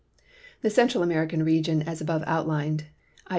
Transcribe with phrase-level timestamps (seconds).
[0.61, 2.85] The Central American region as above outlined—
[3.27, 3.29] i.